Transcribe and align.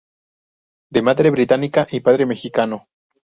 De 0.89 1.03
madre 1.03 1.29
británica 1.29 1.85
y 1.91 1.99
padre 1.99 2.25
mexicano. 2.25 2.87